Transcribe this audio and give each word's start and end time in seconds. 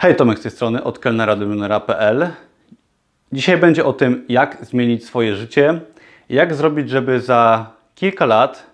Hej, 0.00 0.16
Tomek 0.16 0.38
z 0.38 0.42
tej 0.42 0.50
strony, 0.50 0.84
od 0.84 0.98
kelnera 0.98 1.36
do 1.36 1.46
milionera.pl. 1.46 2.28
Dzisiaj 3.32 3.56
będzie 3.56 3.84
o 3.84 3.92
tym, 3.92 4.24
jak 4.28 4.58
zmienić 4.62 5.04
swoje 5.04 5.36
życie, 5.36 5.80
jak 6.28 6.54
zrobić, 6.54 6.90
żeby 6.90 7.20
za 7.20 7.70
kilka 7.94 8.26
lat 8.26 8.66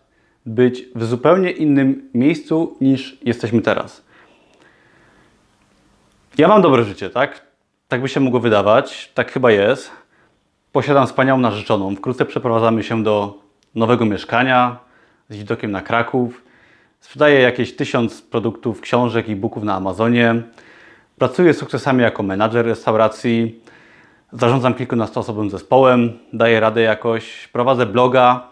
być 0.47 0.85
w 0.95 1.05
zupełnie 1.05 1.51
innym 1.51 2.11
miejscu 2.15 2.77
niż 2.81 3.19
jesteśmy 3.23 3.63
teraz. 3.63 4.05
Ja 6.39 6.49
mam 6.49 6.63
dobre 6.63 6.85
życie, 6.85 7.11
tak? 7.11 7.47
Tak 7.89 8.03
by 8.03 8.09
się 8.09 8.21
mogło 8.21 8.41
wydawać, 8.41 9.11
tak 9.15 9.33
chyba 9.33 9.51
jest. 9.51 9.91
Posiadam 10.73 11.07
wspaniałą 11.07 11.41
narzeczoną. 11.41 11.97
Wkrótce 11.97 12.25
przeprowadzamy 12.25 12.83
się 12.83 13.03
do 13.03 13.39
nowego 13.75 14.05
mieszkania 14.05 14.79
z 15.29 15.37
widokiem 15.37 15.71
na 15.71 15.81
Kraków. 15.81 16.43
Sprzedaję 17.01 17.41
jakieś 17.41 17.77
tysiąc 17.77 18.23
produktów, 18.23 18.81
książek 18.81 19.29
i 19.29 19.37
booków 19.37 19.63
na 19.65 19.75
Amazonie. 19.75 20.43
Pracuję 21.19 21.55
sukcesami 21.55 22.03
jako 22.03 22.23
menadżer 22.23 22.67
restauracji. 22.67 23.61
Zarządzam 24.33 24.75
kilkunastoosobowym 24.75 25.51
zespołem, 25.51 26.13
daję 26.33 26.61
radę 26.61 26.81
jakoś, 26.81 27.49
prowadzę 27.53 27.87
bloga, 27.87 28.49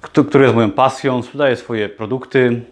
który 0.00 0.44
jest 0.44 0.54
moją 0.54 0.70
pasją, 0.70 1.22
sprzedaję 1.22 1.56
swoje 1.56 1.88
produkty 1.88 2.62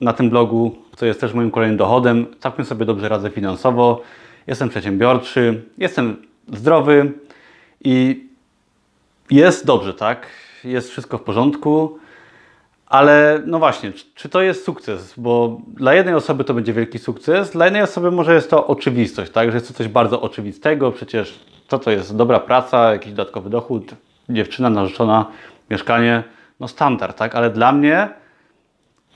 na 0.00 0.12
tym 0.12 0.30
blogu, 0.30 0.76
co 0.96 1.06
jest 1.06 1.20
też 1.20 1.34
moim 1.34 1.50
kolejnym 1.50 1.76
dochodem. 1.76 2.26
Całkiem 2.40 2.64
sobie 2.64 2.84
dobrze 2.84 3.08
radzę 3.08 3.30
finansowo, 3.30 4.02
jestem 4.46 4.68
przedsiębiorczy, 4.68 5.62
jestem 5.78 6.16
zdrowy 6.52 7.12
i 7.84 8.26
jest 9.30 9.66
dobrze, 9.66 9.94
tak? 9.94 10.26
Jest 10.64 10.90
wszystko 10.90 11.18
w 11.18 11.22
porządku. 11.22 11.98
Ale 12.86 13.42
no 13.46 13.58
właśnie, 13.58 13.92
czy 14.14 14.28
to 14.28 14.42
jest 14.42 14.64
sukces? 14.64 15.14
Bo 15.16 15.60
dla 15.66 15.94
jednej 15.94 16.14
osoby 16.14 16.44
to 16.44 16.54
będzie 16.54 16.72
wielki 16.72 16.98
sukces, 16.98 17.50
dla 17.50 17.68
innej 17.68 17.82
osoby 17.82 18.10
może 18.10 18.34
jest 18.34 18.50
to 18.50 18.66
oczywistość, 18.66 19.32
tak? 19.32 19.50
Że 19.50 19.56
jest 19.56 19.68
to 19.68 19.74
coś 19.74 19.88
bardzo 19.88 20.20
oczywistego, 20.20 20.92
przecież 20.92 21.40
co 21.68 21.78
to 21.78 21.90
jest? 21.90 22.16
Dobra 22.16 22.40
praca, 22.40 22.92
jakiś 22.92 23.12
dodatkowy 23.12 23.50
dochód, 23.50 23.94
dziewczyna, 24.28 24.70
narzeczona, 24.70 25.26
mieszkanie, 25.70 26.22
no 26.60 26.68
standard, 26.68 27.18
tak? 27.18 27.34
Ale 27.34 27.50
dla 27.50 27.72
mnie, 27.72 28.08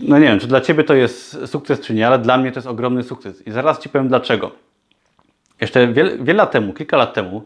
no 0.00 0.18
nie 0.18 0.24
wiem, 0.24 0.40
czy 0.40 0.46
dla 0.46 0.60
Ciebie 0.60 0.84
to 0.84 0.94
jest 0.94 1.46
sukces, 1.46 1.80
czy 1.80 1.94
nie, 1.94 2.06
ale 2.06 2.18
dla 2.18 2.38
mnie 2.38 2.52
to 2.52 2.58
jest 2.58 2.68
ogromny 2.68 3.02
sukces. 3.02 3.46
I 3.46 3.50
zaraz 3.50 3.78
Ci 3.78 3.88
powiem 3.88 4.08
dlaczego. 4.08 4.50
Jeszcze 5.60 5.88
wiele, 5.92 6.18
wiele 6.18 6.36
lat 6.36 6.50
temu, 6.50 6.72
kilka 6.72 6.96
lat 6.96 7.14
temu, 7.14 7.44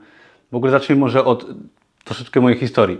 w 0.52 0.56
ogóle 0.56 0.72
zacznijmy 0.72 1.00
może 1.00 1.24
od 1.24 1.46
troszeczkę 2.04 2.40
mojej 2.40 2.58
historii. 2.58 2.98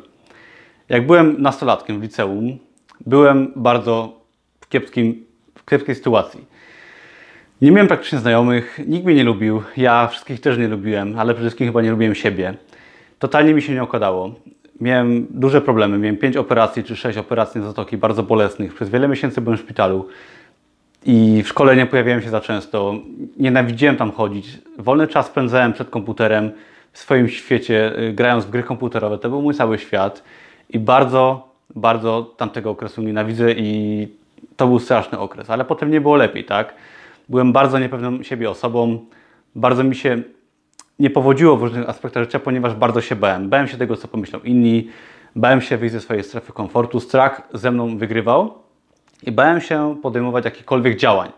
Jak 0.88 1.06
byłem 1.06 1.42
nastolatkiem 1.42 2.00
w 2.00 2.02
liceum, 2.02 2.58
byłem 3.06 3.53
bardzo 3.56 4.20
w, 4.61 4.69
kiepskim, 4.69 5.25
w 5.55 5.64
kiepskiej 5.70 5.95
sytuacji. 5.95 6.45
Nie 7.62 7.70
miałem 7.70 7.89
praktycznie 7.89 8.19
znajomych, 8.19 8.81
nikt 8.86 9.05
mnie 9.05 9.14
nie 9.14 9.25
lubił, 9.25 9.62
ja 9.77 10.06
wszystkich 10.06 10.41
też 10.41 10.59
nie 10.59 10.69
lubiłem, 10.69 11.19
ale 11.19 11.34
przede 11.34 11.48
wszystkim 11.48 11.67
chyba 11.67 11.83
nie 11.83 11.91
lubiłem 11.91 12.14
siebie. 12.14 12.55
Totalnie 13.19 13.55
mi 13.55 13.62
się 13.62 13.75
nie 13.75 13.83
okładało. 13.83 14.34
Miałem 14.81 15.27
duże 15.31 15.61
problemy, 15.61 15.98
miałem 15.98 16.17
5 16.17 16.36
operacji 16.36 16.84
czy 16.84 16.97
6 16.97 17.19
operacji 17.19 17.61
na 17.61 17.67
zatoki, 17.67 17.97
bardzo 17.97 18.22
bolesnych. 18.22 18.75
Przez 18.75 18.89
wiele 18.89 19.09
miesięcy 19.09 19.41
byłem 19.41 19.59
w 19.59 19.61
szpitalu 19.61 20.09
i 21.05 21.42
w 21.42 21.48
szkole 21.48 21.77
nie 21.77 21.87
pojawiałem 21.87 22.22
się 22.22 22.31
za 22.31 22.41
często. 22.41 22.94
Nienawidziłem 23.37 23.97
tam 23.97 24.12
chodzić. 24.12 24.59
Wolny 24.78 25.09
czas 25.09 25.27
spędzałem 25.27 25.72
przed 25.72 25.91
komputerem, 25.91 26.50
w 26.92 26.98
swoim 26.98 27.28
świecie, 27.28 27.98
y, 27.98 28.12
grając 28.12 28.44
w 28.44 28.50
gry 28.50 28.62
komputerowe. 28.62 29.19
To 29.19 29.28
był 29.28 29.42
mój 29.42 29.55
cały 29.55 29.78
świat 29.78 30.22
i 30.70 30.78
bardzo 30.78 31.52
bardzo 31.77 32.34
tamtego 32.37 32.70
okresu 32.70 33.03
nienawidzę 33.03 33.53
i 33.53 34.09
to 34.56 34.67
był 34.67 34.78
straszny 34.78 35.19
okres, 35.19 35.51
ale 35.51 35.65
potem 35.65 35.91
nie 35.91 36.01
było 36.01 36.17
lepiej, 36.17 36.45
tak? 36.45 36.75
Byłem 37.28 37.53
bardzo 37.53 37.78
niepewną 37.78 38.23
siebie 38.23 38.51
osobą, 38.51 38.98
bardzo 39.55 39.84
mi 39.84 39.95
się 39.95 40.23
nie 40.98 41.11
powodziło 41.11 41.56
w 41.56 41.62
różnych 41.62 41.89
aspektach 41.89 42.23
życia, 42.23 42.39
ponieważ 42.39 42.75
bardzo 42.75 43.00
się 43.00 43.17
bałem. 43.17 43.48
Bałem 43.48 43.69
się 43.69 43.77
tego, 43.77 43.97
co 43.97 44.09
pomyślą 44.09 44.41
inni, 44.41 44.89
bałem 45.37 45.61
się 45.61 45.77
wyjść 45.77 45.93
ze 45.93 46.00
swojej 46.00 46.25
strefy 46.25 46.53
komfortu, 46.53 47.00
strach 47.00 47.43
ze 47.53 47.71
mną 47.71 47.99
wygrywał 47.99 48.55
i 49.22 49.32
bałem 49.32 49.61
się 49.61 49.97
podejmować 50.03 50.44
jakichkolwiek 50.44 50.97
działań, 50.97 51.31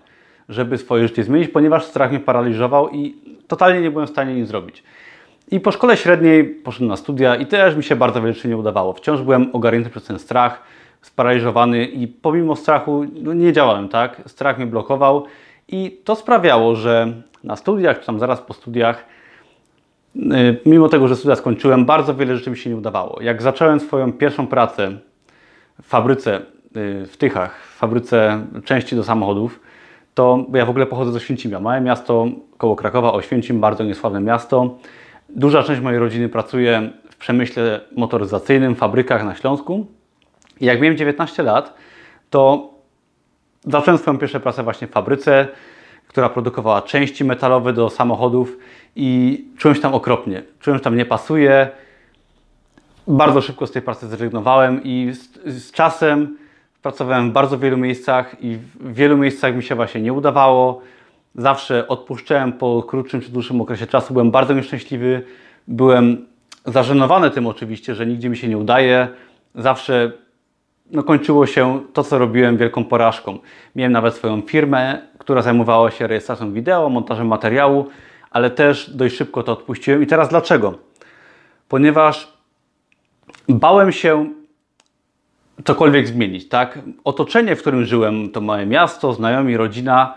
żeby 0.48 0.78
swoje 0.78 1.08
życie 1.08 1.24
zmienić, 1.24 1.48
ponieważ 1.48 1.84
strach 1.84 2.10
mnie 2.10 2.20
paraliżował 2.20 2.90
i 2.90 3.14
totalnie 3.48 3.80
nie 3.80 3.90
byłem 3.90 4.06
w 4.06 4.10
stanie 4.10 4.34
nic 4.34 4.48
zrobić. 4.48 4.82
I 5.54 5.60
po 5.60 5.72
szkole 5.72 5.96
średniej 5.96 6.44
poszedłem 6.44 6.88
na 6.88 6.96
studia 6.96 7.36
i 7.36 7.46
też 7.46 7.76
mi 7.76 7.82
się 7.84 7.96
bardzo 7.96 8.20
wiele 8.20 8.32
rzeczy 8.32 8.48
nie 8.48 8.56
udawało. 8.56 8.92
Wciąż 8.92 9.22
byłem 9.22 9.50
ogarnięty 9.52 9.90
przez 9.90 10.04
ten 10.04 10.18
strach, 10.18 10.62
sparaliżowany 11.02 11.84
i 11.84 12.08
pomimo 12.08 12.56
strachu 12.56 13.04
no 13.22 13.32
nie 13.32 13.52
działałem, 13.52 13.88
tak? 13.88 14.22
Strach 14.26 14.56
mnie 14.58 14.66
blokował 14.66 15.24
i 15.68 16.00
to 16.04 16.16
sprawiało, 16.16 16.76
że 16.76 17.12
na 17.44 17.56
studiach, 17.56 18.00
czy 18.00 18.06
tam 18.06 18.18
zaraz 18.18 18.40
po 18.40 18.54
studiach, 18.54 19.04
y, 20.16 20.20
mimo 20.66 20.88
tego, 20.88 21.08
że 21.08 21.16
studia 21.16 21.36
skończyłem, 21.36 21.84
bardzo 21.84 22.14
wiele 22.14 22.36
rzeczy 22.36 22.50
mi 22.50 22.56
się 22.56 22.70
nie 22.70 22.76
udawało. 22.76 23.22
Jak 23.22 23.42
zacząłem 23.42 23.80
swoją 23.80 24.12
pierwszą 24.12 24.46
pracę 24.46 24.98
w 25.82 25.86
fabryce 25.86 26.36
y, 26.76 27.06
w 27.06 27.16
Tychach, 27.16 27.60
w 27.74 27.78
fabryce 27.78 28.46
części 28.64 28.96
do 28.96 29.04
samochodów, 29.04 29.60
to 30.14 30.46
ja 30.54 30.66
w 30.66 30.70
ogóle 30.70 30.86
pochodzę 30.86 31.12
ze 31.12 31.20
Święcimia, 31.20 31.60
małe 31.60 31.80
miasto 31.80 32.26
koło 32.58 32.76
Krakowa, 32.76 33.12
Oświęcim, 33.12 33.60
bardzo 33.60 33.84
niesławne 33.84 34.20
miasto. 34.20 34.78
Duża 35.36 35.62
część 35.62 35.80
mojej 35.80 35.98
rodziny 35.98 36.28
pracuje 36.28 36.90
w 37.10 37.16
przemyśle 37.16 37.80
motoryzacyjnym, 37.96 38.74
w 38.74 38.78
fabrykach 38.78 39.24
na 39.24 39.34
Śląsku. 39.34 39.86
I 40.60 40.64
jak 40.64 40.80
miałem 40.80 40.96
19 40.96 41.42
lat, 41.42 41.74
to 42.30 42.70
zacząłem 43.64 43.98
swoją 43.98 44.18
pierwszą 44.18 44.40
pracę 44.40 44.62
właśnie 44.62 44.86
w 44.86 44.90
fabryce, 44.90 45.48
która 46.06 46.28
produkowała 46.28 46.82
części 46.82 47.24
metalowe 47.24 47.72
do 47.72 47.90
samochodów 47.90 48.58
i 48.96 49.44
czułem 49.58 49.74
się 49.74 49.80
tam 49.80 49.94
okropnie. 49.94 50.42
Czułem, 50.60 50.78
że 50.78 50.84
tam 50.84 50.96
nie 50.96 51.04
pasuje. 51.04 51.68
Bardzo 53.08 53.40
szybko 53.40 53.66
z 53.66 53.72
tej 53.72 53.82
pracy 53.82 54.08
zrezygnowałem 54.08 54.80
i 54.84 55.12
z, 55.12 55.54
z 55.54 55.72
czasem 55.72 56.36
pracowałem 56.82 57.30
w 57.30 57.32
bardzo 57.32 57.58
wielu 57.58 57.76
miejscach 57.76 58.36
i 58.40 58.56
w 58.56 58.94
wielu 58.94 59.16
miejscach 59.16 59.56
mi 59.56 59.62
się 59.62 59.74
właśnie 59.74 60.00
nie 60.00 60.12
udawało 60.12 60.82
zawsze 61.34 61.88
odpuszczałem 61.88 62.52
po 62.52 62.82
krótszym 62.82 63.20
czy 63.20 63.30
dłuższym 63.30 63.60
okresie 63.60 63.86
czasu. 63.86 64.12
Byłem 64.12 64.30
bardzo 64.30 64.54
nieszczęśliwy, 64.54 65.22
byłem 65.68 66.26
zażenowany 66.66 67.30
tym 67.30 67.46
oczywiście, 67.46 67.94
że 67.94 68.06
nigdzie 68.06 68.28
mi 68.28 68.36
się 68.36 68.48
nie 68.48 68.58
udaje. 68.58 69.08
Zawsze 69.54 70.12
no, 70.90 71.02
kończyło 71.02 71.46
się 71.46 71.80
to, 71.92 72.04
co 72.04 72.18
robiłem, 72.18 72.56
wielką 72.56 72.84
porażką. 72.84 73.38
Miałem 73.76 73.92
nawet 73.92 74.14
swoją 74.14 74.42
firmę, 74.42 75.02
która 75.18 75.42
zajmowała 75.42 75.90
się 75.90 76.06
rejestracją 76.06 76.52
wideo, 76.52 76.88
montażem 76.88 77.26
materiału, 77.26 77.86
ale 78.30 78.50
też 78.50 78.90
dość 78.90 79.16
szybko 79.16 79.42
to 79.42 79.52
odpuściłem. 79.52 80.02
I 80.02 80.06
teraz 80.06 80.28
dlaczego? 80.28 80.78
Ponieważ 81.68 82.32
bałem 83.48 83.92
się 83.92 84.30
cokolwiek 85.64 86.08
zmienić, 86.08 86.48
tak? 86.48 86.78
Otoczenie, 87.04 87.56
w 87.56 87.60
którym 87.60 87.84
żyłem, 87.84 88.30
to 88.30 88.40
małe 88.40 88.66
miasto, 88.66 89.12
znajomi, 89.12 89.56
rodzina, 89.56 90.14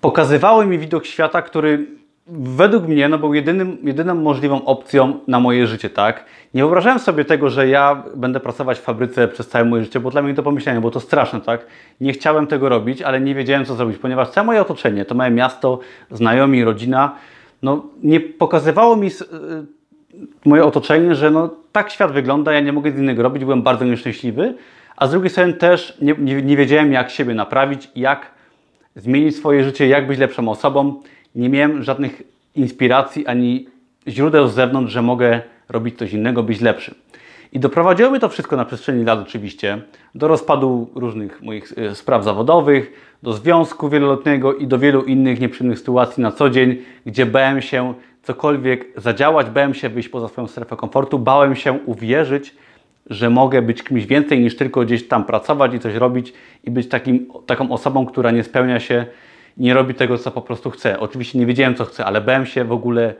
pokazywały 0.00 0.66
mi 0.66 0.78
widok 0.78 1.06
świata, 1.06 1.42
który 1.42 1.86
według 2.32 2.88
mnie 2.88 3.08
no, 3.08 3.18
był 3.18 3.34
jedynym, 3.34 3.78
jedyną 3.82 4.14
możliwą 4.14 4.64
opcją 4.64 5.20
na 5.26 5.40
moje 5.40 5.66
życie, 5.66 5.90
tak? 5.90 6.24
Nie 6.54 6.62
wyobrażałem 6.62 6.98
sobie 6.98 7.24
tego, 7.24 7.50
że 7.50 7.68
ja 7.68 8.02
będę 8.16 8.40
pracować 8.40 8.78
w 8.78 8.82
fabryce 8.82 9.28
przez 9.28 9.48
całe 9.48 9.64
moje 9.64 9.84
życie, 9.84 10.00
bo 10.00 10.10
dla 10.10 10.22
mnie 10.22 10.34
to 10.34 10.42
pomyślenie, 10.42 10.80
bo 10.80 10.90
to 10.90 11.00
straszne, 11.00 11.40
tak? 11.40 11.66
Nie 12.00 12.12
chciałem 12.12 12.46
tego 12.46 12.68
robić, 12.68 13.02
ale 13.02 13.20
nie 13.20 13.34
wiedziałem, 13.34 13.64
co 13.64 13.74
zrobić, 13.74 13.98
ponieważ 13.98 14.28
całe 14.28 14.46
moje 14.46 14.60
otoczenie, 14.60 15.04
to 15.04 15.14
małe 15.14 15.30
miasto, 15.30 15.78
znajomi, 16.10 16.64
rodzina, 16.64 17.14
no 17.62 17.84
nie 18.02 18.20
pokazywało 18.20 18.96
mi 18.96 19.08
y, 19.08 19.10
moje 20.44 20.64
otoczenie, 20.64 21.14
że 21.14 21.30
no 21.30 21.50
tak 21.72 21.90
świat 21.90 22.12
wygląda, 22.12 22.52
ja 22.52 22.60
nie 22.60 22.72
mogę 22.72 22.92
z 22.92 22.98
innego 22.98 23.22
robić, 23.22 23.44
byłem 23.44 23.62
bardzo 23.62 23.84
nieszczęśliwy, 23.84 24.54
a 24.96 25.06
z 25.06 25.10
drugiej 25.10 25.30
strony 25.30 25.52
też 25.52 25.98
nie, 26.00 26.14
nie, 26.18 26.42
nie 26.42 26.56
wiedziałem, 26.56 26.92
jak 26.92 27.10
siebie 27.10 27.34
naprawić, 27.34 27.90
jak 27.96 28.39
zmienić 28.96 29.36
swoje 29.36 29.64
życie, 29.64 29.88
jak 29.88 30.06
być 30.06 30.18
lepszą 30.18 30.48
osobą. 30.48 31.02
Nie 31.34 31.48
miałem 31.48 31.82
żadnych 31.82 32.22
inspiracji 32.54 33.26
ani 33.26 33.66
źródeł 34.08 34.48
z 34.48 34.54
zewnątrz, 34.54 34.92
że 34.92 35.02
mogę 35.02 35.42
robić 35.68 35.98
coś 35.98 36.12
innego, 36.12 36.42
być 36.42 36.60
lepszym. 36.60 36.94
I 37.52 37.60
doprowadziło 37.60 38.18
to 38.18 38.28
wszystko 38.28 38.56
na 38.56 38.64
przestrzeni 38.64 39.04
lat 39.04 39.18
oczywiście 39.18 39.82
do 40.14 40.28
rozpadu 40.28 40.90
różnych 40.94 41.42
moich 41.42 41.72
e, 41.78 41.94
spraw 41.94 42.24
zawodowych, 42.24 42.92
do 43.22 43.32
związku 43.32 43.88
wieloletniego 43.88 44.54
i 44.54 44.66
do 44.66 44.78
wielu 44.78 45.02
innych 45.02 45.40
nieprzyjemnych 45.40 45.78
sytuacji 45.78 46.22
na 46.22 46.32
co 46.32 46.50
dzień, 46.50 46.76
gdzie 47.06 47.26
bałem 47.26 47.62
się 47.62 47.94
cokolwiek 48.22 48.86
zadziałać, 48.96 49.50
bałem 49.50 49.74
się 49.74 49.88
wyjść 49.88 50.08
poza 50.08 50.28
swoją 50.28 50.46
strefę 50.46 50.76
komfortu, 50.76 51.18
bałem 51.18 51.56
się 51.56 51.72
uwierzyć, 51.86 52.54
że 53.06 53.30
mogę 53.30 53.62
być 53.62 53.82
kimś 53.82 54.06
więcej 54.06 54.40
niż 54.40 54.56
tylko 54.56 54.80
gdzieś 54.80 55.08
tam 55.08 55.24
pracować 55.24 55.74
i 55.74 55.78
coś 55.78 55.94
robić 55.94 56.32
i 56.64 56.70
być 56.70 56.88
takim, 56.88 57.26
taką 57.46 57.72
osobą, 57.72 58.06
która 58.06 58.30
nie 58.30 58.44
spełnia 58.44 58.80
się, 58.80 59.06
nie 59.56 59.74
robi 59.74 59.94
tego, 59.94 60.18
co 60.18 60.30
po 60.30 60.42
prostu 60.42 60.70
chce. 60.70 61.00
Oczywiście 61.00 61.38
nie 61.38 61.46
wiedziałem, 61.46 61.74
co 61.74 61.84
chcę, 61.84 62.04
ale 62.04 62.20
bałem 62.20 62.46
się 62.46 62.64
w 62.64 62.72
ogóle 62.72 63.14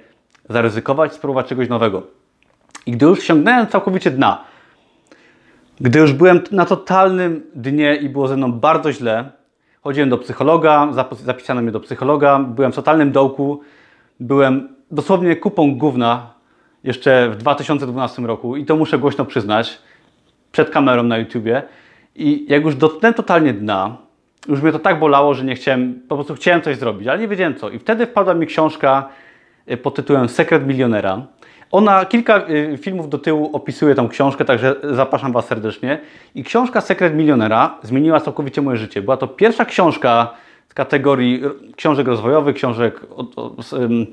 zaryzykować, 0.49 1.13
spróbować 1.13 1.47
czegoś 1.47 1.69
nowego. 1.69 2.03
I 2.87 2.93
gdy 2.93 3.07
już 3.07 3.23
sięgnąłem 3.23 3.67
całkowicie 3.67 4.11
dna, 4.11 4.45
gdy 5.81 5.99
już 5.99 6.13
byłem 6.13 6.41
na 6.53 6.67
totalnym 6.67 7.43
dnie 7.55 7.97
i 7.97 8.09
było 8.09 8.29
ze 8.29 8.37
mną 8.37 8.53
bardzo 8.53 8.93
źle, 8.93 9.31
chodziłem 9.83 10.11
do 10.11 10.19
psychologa, 10.19 10.89
zapisano 11.25 11.63
mnie 11.63 11.73
do 11.73 11.81
psychologa, 11.81 12.39
byłem 12.39 12.73
w 12.73 12.75
totalnym 12.75 13.13
dołku, 13.13 13.61
byłem 14.21 14.69
dosłownie 14.91 15.37
kupą 15.37 15.77
gówna 15.77 16.40
jeszcze 16.85 17.31
w 17.31 17.37
2012 17.37 18.23
roku 18.23 18.57
i 18.57 18.65
to 18.65 18.77
muszę 18.77 18.99
głośno 18.99 19.25
przyznać, 19.25 19.79
przed 20.53 20.71
kamerą 20.71 21.03
na 21.03 21.19
YouTubie. 21.19 21.63
I 22.15 22.47
jak 22.49 22.65
już 22.65 22.77
dotknąłem 22.77 23.15
totalnie 23.15 23.53
dna, 23.53 23.97
już 24.49 24.63
mnie 24.63 24.73
to 24.73 24.79
tak 24.79 24.99
bolało, 24.99 25.35
że 25.35 25.45
nie 25.45 25.55
chciałem, 25.55 26.01
po 26.09 26.15
prostu 26.15 26.35
chciałem 26.35 26.63
coś 26.63 26.77
zrobić, 26.77 27.09
ale 27.09 27.19
nie 27.19 27.29
wiedziałem 27.29 27.55
co. 27.55 27.71
I 27.71 27.79
wtedy 27.79 28.07
wpadła 28.07 28.35
mi 28.35 28.47
książka 28.47 29.09
y, 29.71 29.77
pod 29.77 29.95
tytułem 29.95 30.29
Sekret 30.29 30.67
Milionera. 30.67 31.27
Ona, 31.71 32.05
kilka 32.05 32.49
y, 32.49 32.79
filmów 32.79 33.09
do 33.09 33.19
tyłu 33.19 33.51
opisuje 33.53 33.95
tą 33.95 34.09
książkę, 34.09 34.45
także 34.45 34.77
zapraszam 34.83 35.33
Was 35.33 35.47
serdecznie. 35.47 36.01
I 36.35 36.45
książka 36.45 36.81
Sekret 36.81 37.15
Milionera 37.15 37.79
zmieniła 37.83 38.21
całkowicie 38.21 38.63
moje 38.63 38.77
życie. 38.77 39.03
Była 39.03 39.17
to 39.17 39.29
pierwsza 39.29 39.65
książka 39.65 40.35
z 40.71 40.75
kategorii 40.75 41.43
książek 41.77 42.07
rozwojowych, 42.07 42.57
książek 42.57 43.01
o, 43.17 43.27
o, 43.37 43.53
um, 43.77 44.07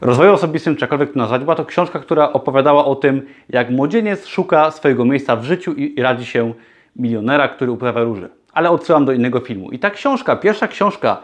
rozwoju 0.00 0.32
osobistym, 0.32 0.76
czy 0.76 0.80
jakkolwiek 0.80 1.12
to 1.12 1.18
nazwać. 1.18 1.42
Była 1.42 1.54
to 1.54 1.64
książka, 1.64 1.98
która 1.98 2.32
opowiadała 2.32 2.84
o 2.84 2.94
tym, 2.94 3.26
jak 3.48 3.70
młodzieniec 3.70 4.26
szuka 4.26 4.70
swojego 4.70 5.04
miejsca 5.04 5.36
w 5.36 5.44
życiu 5.44 5.72
i, 5.72 5.98
i 5.98 6.02
radzi 6.02 6.26
się 6.26 6.52
milionera, 6.96 7.48
który 7.48 7.70
uprawia 7.70 8.02
róże. 8.02 8.28
Ale 8.52 8.70
odsyłam 8.70 9.04
do 9.04 9.12
innego 9.12 9.40
filmu. 9.40 9.70
I 9.70 9.78
ta 9.78 9.90
książka, 9.90 10.36
pierwsza 10.36 10.68
książka 10.68 11.20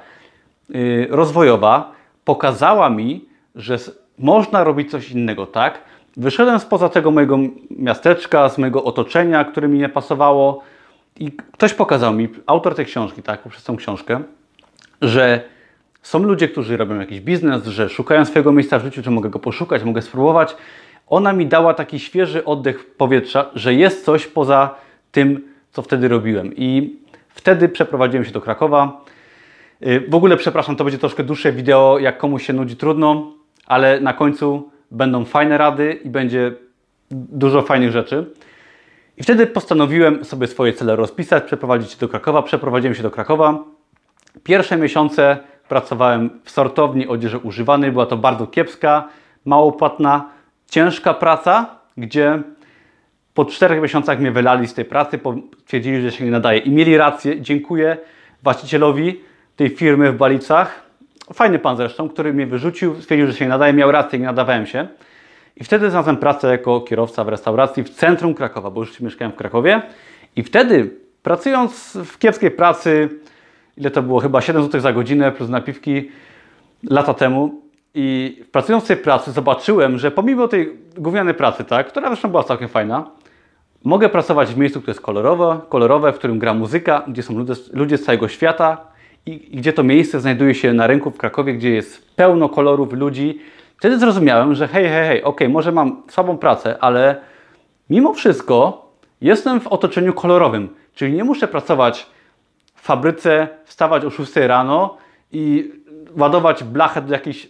yy, 0.69 1.06
rozwojowa, 1.10 1.92
pokazała 2.25 2.90
mi, 2.90 3.25
że 3.54 3.76
można 4.19 4.64
robić 4.64 4.90
coś 4.90 5.10
innego, 5.10 5.46
tak? 5.46 5.78
Wyszedłem 6.16 6.60
spoza 6.60 6.88
tego 6.88 7.10
mojego 7.10 7.38
miasteczka, 7.70 8.48
z 8.48 8.58
mojego 8.58 8.84
otoczenia, 8.84 9.44
które 9.44 9.69
mi 9.69 9.78
nie 9.78 9.88
pasowało 9.88 10.62
i 11.20 11.32
ktoś 11.32 11.75
pokazał 11.75 12.14
mi, 12.14 12.28
autor 12.46 12.75
tej 12.75 12.87
książki, 12.87 13.22
tak, 13.22 13.42
poprzez 13.42 13.64
tą 13.64 13.76
książkę, 13.76 14.22
że 15.02 15.41
są 16.02 16.23
ludzie, 16.23 16.49
którzy 16.49 16.76
robią 16.76 17.00
jakiś 17.00 17.20
biznes, 17.20 17.67
że 17.67 17.88
szukają 17.88 18.25
swojego 18.25 18.52
miejsca 18.52 18.79
w 18.79 18.85
życiu, 18.85 19.02
czy 19.02 19.11
mogę 19.11 19.31
go 19.31 19.38
poszukać, 19.38 19.85
mogę 19.85 20.02
spróbować. 20.02 20.56
Ona 21.06 21.32
mi 21.32 21.47
dała 21.47 21.75
taki 21.75 21.99
świeży 21.99 22.44
oddech 22.44 22.94
powietrza, 22.97 23.50
że 23.55 23.75
jest 23.75 24.05
coś 24.05 24.26
poza 24.26 24.75
tym, 25.12 25.49
co 25.73 25.82
wtedy 25.82 26.08
robiłem. 26.08 26.52
I 26.56 26.97
wtedy 27.29 27.69
przeprowadziłem 27.69 28.25
się 28.25 28.32
do 28.32 28.41
Krakowa. 28.41 29.05
Y, 29.87 30.00
w 30.08 30.14
ogóle, 30.14 30.37
przepraszam, 30.37 30.76
to 30.76 30.85
będzie 30.85 30.99
troszkę 30.99 31.25
dłuższe 31.25 31.52
wideo, 31.52 31.99
jak 31.99 32.19
komuś 32.19 32.47
się 32.47 32.52
nudzi, 32.52 32.76
trudno, 32.76 33.32
ale 33.67 34.00
na 34.00 34.12
końcu 34.12 34.70
będą 34.91 35.25
fajne 35.25 35.58
rady 35.58 36.00
i 36.05 36.08
będzie 36.11 36.52
dużo 37.11 37.62
fajnych 37.62 37.91
rzeczy. 37.91 38.26
I 39.17 39.23
wtedy 39.23 39.47
postanowiłem 39.47 40.25
sobie 40.25 40.47
swoje 40.47 40.73
cele 40.73 40.97
rozpisać, 40.97 41.44
przeprowadzić 41.44 41.91
się 41.91 41.99
do 41.99 42.08
Krakowa. 42.08 42.43
Przeprowadziłem 42.43 42.94
się 42.94 43.02
do 43.02 43.11
Krakowa. 43.11 43.64
Pierwsze 44.43 44.77
miesiące 44.77 45.38
pracowałem 45.69 46.31
w 46.44 46.50
sortowni 46.50 47.09
odzieży 47.09 47.38
używanej. 47.38 47.93
Była 47.93 48.06
to 48.06 48.17
bardzo 48.17 48.47
kiepska, 48.47 49.09
mało 49.44 49.73
płatna, 49.73 50.29
ciężka 50.71 51.15
praca, 51.15 51.67
gdzie 51.97 52.43
po 53.35 53.44
czterech 53.44 53.82
miesiącach 53.82 54.21
mnie 54.21 54.31
wylali 54.31 54.69
z 54.69 54.75
tej 54.75 54.85
pracy, 54.85 55.21
twierdzili, 55.67 56.03
że 56.03 56.12
się 56.12 56.25
nie 56.25 56.31
nadaje. 56.31 56.59
I 56.59 56.71
mieli 56.71 56.97
rację. 56.97 57.41
Dziękuję 57.41 57.97
właścicielowi 58.43 59.21
tej 59.56 59.69
firmy 59.69 60.12
w 60.12 60.17
Balicach. 60.17 60.83
Fajny 61.33 61.59
pan 61.59 61.76
zresztą, 61.76 62.09
który 62.09 62.33
mnie 62.33 62.47
wyrzucił, 62.47 63.00
stwierdził, 63.00 63.26
że 63.26 63.35
się 63.35 63.44
nie 63.44 63.49
nadaje, 63.49 63.73
miał 63.73 63.93
rację, 63.93 64.19
nie 64.19 64.25
nadawałem 64.25 64.67
się. 64.67 64.88
I 65.56 65.65
wtedy 65.65 65.91
znalazłem 65.91 66.17
pracę 66.17 66.50
jako 66.50 66.81
kierowca 66.81 67.25
w 67.25 67.29
restauracji 67.29 67.83
w 67.83 67.91
centrum 67.91 68.35
Krakowa, 68.35 68.71
bo 68.71 68.81
już 68.81 69.00
mieszkałem 69.00 69.33
w 69.33 69.37
Krakowie. 69.37 69.83
I 70.37 70.43
wtedy, 70.43 70.91
pracując 71.23 71.99
w 72.05 72.19
kiepskiej 72.19 72.50
pracy, 72.50 73.09
ile 73.76 73.90
to 73.90 74.02
było, 74.02 74.20
chyba 74.20 74.40
7 74.40 74.62
zł 74.62 74.81
za 74.81 74.93
godzinę 74.93 75.32
plus 75.32 75.49
napiwki 75.49 76.08
lata 76.90 77.14
temu. 77.14 77.61
I 77.94 78.38
pracując 78.52 78.84
w 78.84 78.88
tej 78.88 78.96
pracy 78.96 79.32
zobaczyłem, 79.32 79.99
że 79.99 80.11
pomimo 80.11 80.49
tej 80.49 80.76
gównianej 80.96 81.34
pracy, 81.34 81.64
tak, 81.64 81.88
która 81.88 82.08
zresztą 82.08 82.28
była 82.28 82.44
całkiem 82.44 82.69
fajna, 82.69 83.11
mogę 83.84 84.08
pracować 84.08 84.55
w 84.55 84.56
miejscu, 84.56 84.81
które 84.81 84.90
jest 84.90 85.00
kolorowe, 85.00 85.61
kolorowe 85.69 86.12
w 86.12 86.19
którym 86.19 86.38
gra 86.38 86.55
muzyka, 86.55 87.02
gdzie 87.08 87.22
są 87.22 87.38
ludzie, 87.38 87.52
ludzie 87.72 87.99
z 87.99 88.05
całego 88.05 88.28
świata 88.28 88.87
i, 89.26 89.55
i 89.55 89.56
gdzie 89.56 89.73
to 89.73 89.82
miejsce 89.82 90.20
znajduje 90.20 90.55
się 90.55 90.73
na 90.73 90.87
rynku 90.87 91.11
w 91.11 91.16
Krakowie, 91.16 91.55
gdzie 91.55 91.70
jest 91.70 92.16
pełno 92.16 92.49
kolorów, 92.49 92.93
ludzi. 92.93 93.38
Wtedy 93.76 93.99
zrozumiałem, 93.99 94.55
że 94.55 94.69
hej, 94.69 94.88
hej, 94.88 95.06
hej, 95.06 95.25
ok, 95.25 95.40
może 95.49 95.73
mam 95.73 96.02
słabą 96.08 96.38
pracę, 96.38 96.76
ale 96.81 97.20
mimo 97.90 98.14
wszystko 98.14 98.87
jestem 99.20 99.61
w 99.61 99.66
otoczeniu 99.66 100.12
kolorowym, 100.12 100.69
czyli 100.94 101.12
nie 101.12 101.25
muszę 101.25 101.49
pracować 101.49 102.06
w 102.81 102.82
fabryce, 102.82 103.49
wstawać 103.65 104.05
o 104.05 104.11
6 104.11 104.37
rano 104.37 104.97
i 105.32 105.73
ładować 106.17 106.65
blachę 106.65 107.03
do 107.03 107.12
jakiejś 107.12 107.49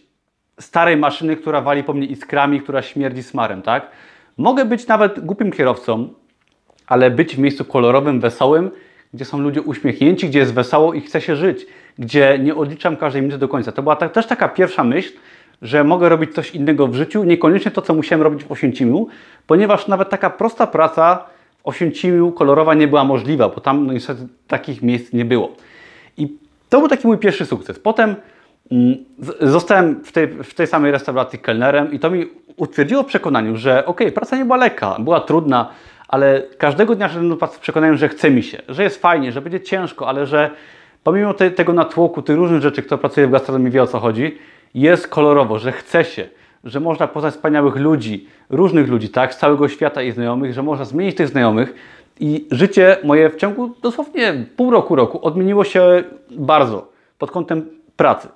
starej 0.60 0.96
maszyny, 0.96 1.36
która 1.36 1.60
wali 1.60 1.84
po 1.84 1.92
mnie 1.92 2.06
iskrami, 2.06 2.60
która 2.60 2.82
śmierdzi 2.82 3.22
smarem, 3.22 3.62
tak? 3.62 3.90
Mogę 4.36 4.64
być 4.64 4.86
nawet 4.86 5.20
głupim 5.20 5.52
kierowcą, 5.52 6.08
ale 6.86 7.10
być 7.10 7.36
w 7.36 7.38
miejscu 7.38 7.64
kolorowym, 7.64 8.20
wesołym, 8.20 8.70
gdzie 9.14 9.24
są 9.24 9.38
ludzie 9.38 9.62
uśmiechnięci, 9.62 10.28
gdzie 10.28 10.38
jest 10.38 10.54
wesoło 10.54 10.94
i 10.94 11.00
chce 11.00 11.20
się 11.20 11.36
żyć, 11.36 11.66
gdzie 11.98 12.38
nie 12.38 12.54
odliczam 12.54 12.96
każdej 12.96 13.22
minuty 13.22 13.38
do 13.38 13.48
końca. 13.48 13.72
To 13.72 13.82
była 13.82 13.96
ta, 13.96 14.08
też 14.08 14.26
taka 14.26 14.48
pierwsza 14.48 14.84
myśl, 14.84 15.12
że 15.62 15.84
mogę 15.84 16.08
robić 16.08 16.34
coś 16.34 16.50
innego 16.50 16.88
w 16.88 16.94
życiu, 16.94 17.24
niekoniecznie 17.24 17.70
to, 17.70 17.82
co 17.82 17.94
musiałem 17.94 18.22
robić 18.22 18.44
w 18.44 18.52
Osięcimiu, 18.52 19.06
ponieważ 19.46 19.88
nawet 19.88 20.10
taka 20.10 20.30
prosta 20.30 20.66
praca 20.66 21.24
w 21.64 21.68
Osięcimiu 21.68 22.32
kolorowa 22.32 22.74
nie 22.74 22.88
była 22.88 23.04
możliwa, 23.04 23.48
bo 23.48 23.60
tam 23.60 23.86
no, 23.86 23.92
niestety 23.92 24.26
takich 24.48 24.82
miejsc 24.82 25.12
nie 25.12 25.24
było. 25.24 25.52
I 26.16 26.36
to 26.68 26.78
był 26.78 26.88
taki 26.88 27.06
mój 27.06 27.18
pierwszy 27.18 27.46
sukces. 27.46 27.78
Potem 27.78 28.16
mm, 28.72 28.96
zostałem 29.40 30.04
w 30.04 30.12
tej, 30.12 30.28
w 30.28 30.54
tej 30.54 30.66
samej 30.66 30.92
restauracji 30.92 31.38
kelnerem 31.38 31.92
i 31.92 31.98
to 31.98 32.10
mi 32.10 32.26
utwierdziło 32.56 33.02
w 33.02 33.06
przekonaniu, 33.06 33.56
że 33.56 33.86
ok, 33.86 34.00
praca 34.14 34.36
nie 34.36 34.44
była 34.44 34.56
lekka, 34.56 34.96
była 34.98 35.20
trudna, 35.20 35.68
ale 36.08 36.42
każdego 36.58 36.94
dnia 36.94 37.08
szedłem 37.08 37.28
do 37.28 37.36
pracy 37.36 37.56
z 37.56 37.58
przekonaniem, 37.58 37.96
że 37.96 38.08
chce 38.08 38.30
mi 38.30 38.42
się, 38.42 38.62
że 38.68 38.82
jest 38.82 39.02
fajnie, 39.02 39.32
że 39.32 39.40
będzie 39.40 39.60
ciężko, 39.60 40.08
ale 40.08 40.26
że 40.26 40.50
pomimo 41.04 41.34
te, 41.34 41.50
tego 41.50 41.72
natłoku, 41.72 42.22
tych 42.22 42.36
różnych 42.36 42.62
rzeczy, 42.62 42.82
kto 42.82 42.98
pracuje 42.98 43.26
w 43.26 43.30
gastronomii 43.30 43.70
wie 43.70 43.82
o 43.82 43.86
co 43.86 44.00
chodzi, 44.00 44.38
jest 44.74 45.08
kolorowo, 45.08 45.58
że 45.58 45.72
chce 45.72 46.04
się, 46.04 46.28
że 46.64 46.80
można 46.80 47.08
poznać 47.08 47.34
wspaniałych 47.34 47.76
ludzi, 47.76 48.26
różnych 48.50 48.88
ludzi, 48.88 49.08
tak, 49.08 49.34
z 49.34 49.38
całego 49.38 49.68
świata 49.68 50.02
i 50.02 50.12
znajomych, 50.12 50.52
że 50.52 50.62
można 50.62 50.84
zmienić 50.84 51.16
tych 51.16 51.28
znajomych 51.28 51.74
i 52.20 52.46
życie 52.50 52.96
moje 53.04 53.30
w 53.30 53.36
ciągu 53.36 53.74
dosłownie 53.82 54.46
pół 54.56 54.70
roku, 54.70 54.96
roku 54.96 55.26
odmieniło 55.26 55.64
się 55.64 56.04
bardzo 56.30 56.88
pod 57.18 57.30
kątem 57.30 57.68
pracy. 57.96 58.28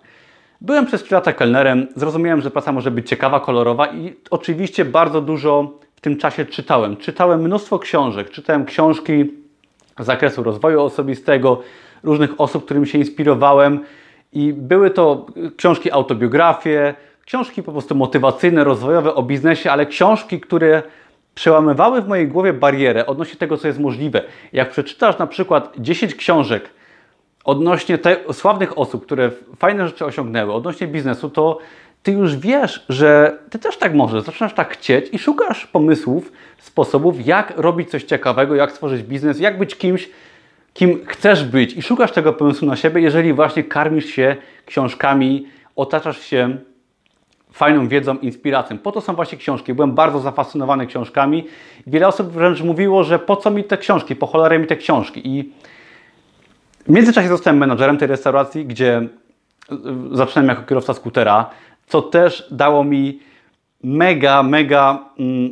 Byłem 0.60 0.86
przez 0.86 1.02
3 1.02 1.14
lata 1.14 1.32
kelnerem, 1.32 1.86
zrozumiałem, 1.96 2.40
że 2.40 2.50
praca 2.50 2.72
może 2.72 2.90
być 2.90 3.08
ciekawa, 3.08 3.40
kolorowa 3.40 3.86
i 3.86 4.16
oczywiście 4.30 4.84
bardzo 4.84 5.20
dużo 5.20 5.72
w 5.96 6.00
tym 6.00 6.16
czasie 6.16 6.44
czytałem. 6.44 6.96
Czytałem 6.96 7.42
mnóstwo 7.42 7.78
książek, 7.78 8.30
czytałem 8.30 8.64
książki 8.64 9.24
z 9.98 10.04
zakresu 10.04 10.42
rozwoju 10.42 10.82
osobistego, 10.82 11.60
różnych 12.02 12.40
osób, 12.40 12.64
którymi 12.64 12.86
się 12.86 12.98
inspirowałem 12.98 13.80
i 14.32 14.52
były 14.52 14.90
to 14.90 15.26
książki 15.56 15.90
autobiografie, 15.90 16.94
książki 17.26 17.62
po 17.62 17.72
prostu 17.72 17.94
motywacyjne, 17.94 18.64
rozwojowe 18.64 19.14
o 19.14 19.22
biznesie, 19.22 19.70
ale 19.70 19.86
książki, 19.86 20.40
które 20.40 20.82
przełamywały 21.34 22.02
w 22.02 22.08
mojej 22.08 22.28
głowie 22.28 22.52
barierę 22.52 23.06
odnośnie 23.06 23.36
tego, 23.36 23.56
co 23.56 23.66
jest 23.66 23.78
możliwe. 23.78 24.22
Jak 24.52 24.70
przeczytasz 24.70 25.18
na 25.18 25.26
przykład 25.26 25.74
10 25.78 26.14
książek 26.14 26.70
odnośnie 27.44 27.98
te, 27.98 28.16
sławnych 28.32 28.78
osób, 28.78 29.06
które 29.06 29.30
fajne 29.56 29.86
rzeczy 29.86 30.04
osiągnęły, 30.04 30.52
odnośnie 30.52 30.86
biznesu, 30.86 31.30
to 31.30 31.58
ty 32.02 32.12
już 32.12 32.36
wiesz, 32.36 32.84
że 32.88 33.38
ty 33.50 33.58
też 33.58 33.76
tak 33.76 33.94
możesz, 33.94 34.22
zaczynasz 34.22 34.54
tak 34.54 34.72
chcieć 34.72 35.08
i 35.12 35.18
szukasz 35.18 35.66
pomysłów, 35.66 36.32
sposobów, 36.58 37.26
jak 37.26 37.52
robić 37.56 37.90
coś 37.90 38.04
ciekawego, 38.04 38.54
jak 38.54 38.72
stworzyć 38.72 39.02
biznes, 39.02 39.40
jak 39.40 39.58
być 39.58 39.76
kimś, 39.76 40.08
kim 40.74 41.06
chcesz 41.06 41.44
być 41.44 41.76
i 41.76 41.82
szukasz 41.82 42.12
tego 42.12 42.32
pomysłu 42.32 42.68
na 42.68 42.76
siebie, 42.76 43.00
jeżeli 43.00 43.32
właśnie 43.32 43.64
karmisz 43.64 44.06
się 44.06 44.36
książkami, 44.66 45.46
otaczasz 45.76 46.20
się 46.20 46.58
fajną 47.54 47.88
wiedzą, 47.88 48.18
inspiracją. 48.18 48.78
Po 48.78 48.92
to 48.92 49.00
są 49.00 49.14
właśnie 49.14 49.38
książki. 49.38 49.74
Byłem 49.74 49.94
bardzo 49.94 50.20
zafascynowany 50.20 50.86
książkami. 50.86 51.46
Wiele 51.86 52.08
osób 52.08 52.28
wręcz 52.28 52.62
mówiło, 52.62 53.04
że 53.04 53.18
po 53.18 53.36
co 53.36 53.50
mi 53.50 53.64
te 53.64 53.78
książki, 53.78 54.16
po 54.16 54.26
cholerę 54.26 54.58
mi 54.58 54.66
te 54.66 54.76
książki. 54.76 55.28
I 55.28 55.52
w 56.86 56.88
międzyczasie 56.88 57.28
zostałem 57.28 57.58
menadżerem 57.58 57.98
tej 57.98 58.08
restauracji, 58.08 58.66
gdzie 58.66 58.96
e, 58.96 59.08
zaczynałem 60.12 60.48
jako 60.48 60.62
kierowca 60.62 60.94
skutera, 60.94 61.50
co 61.86 62.02
też 62.02 62.48
dało 62.50 62.84
mi 62.84 63.20
mega, 63.84 64.42
mega, 64.42 65.04
mm, 65.18 65.50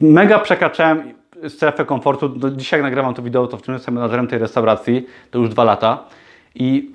mega 0.00 0.38
przekraczałem 0.38 1.14
strefę 1.48 1.84
komfortu. 1.84 2.50
Dzisiaj 2.56 2.80
jak 2.80 2.84
nagrywam 2.84 3.14
to 3.14 3.22
wideo, 3.22 3.46
to 3.46 3.56
wciąż 3.56 3.74
jestem 3.74 3.94
menadżerem 3.94 4.26
tej 4.26 4.38
restauracji, 4.38 5.06
to 5.30 5.38
już 5.38 5.48
dwa 5.48 5.64
lata. 5.64 6.04
I 6.54 6.90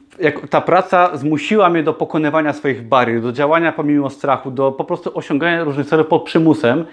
ta 0.50 0.62
praca 0.62 1.18
zmusiła 1.18 1.70
mnie 1.70 1.84
do 1.84 1.94
pokonywania 1.94 2.54
swoich 2.54 2.88
barier, 2.88 3.22
do 3.22 3.32
działania 3.32 3.72
pomimo 3.72 4.10
strachu, 4.10 4.52
do 4.52 4.72
po 4.72 4.84
prostu 4.84 5.18
osiągania 5.18 5.64
różnych 5.64 5.88
celów 5.88 6.08
pod 6.08 6.24
przymusem. 6.24 6.86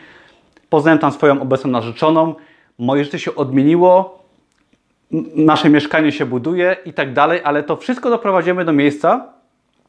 Poznałem 0.68 0.98
tam 0.98 1.12
swoją 1.12 1.42
obecną 1.42 1.70
narzeczoną, 1.70 2.34
moje 2.78 3.04
życie 3.04 3.18
się 3.18 3.34
odmieniło 3.34 4.26
nasze 5.36 5.70
mieszkanie 5.70 6.12
się 6.12 6.26
buduje 6.26 6.76
i 6.84 6.92
tak 6.92 7.12
dalej, 7.12 7.40
ale 7.44 7.62
to 7.62 7.76
wszystko 7.76 8.10
doprowadzimy 8.10 8.64
do 8.64 8.72
miejsca, 8.72 9.32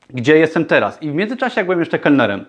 gdzie 0.10 0.38
jestem 0.38 0.65
teraz. 0.65 1.03
I 1.03 1.12
w 1.12 1.13
międzyczasie, 1.13 1.53
jak 1.57 1.65
byłem 1.65 1.79
jeszcze 1.79 2.00
kelnerem, 2.00 2.46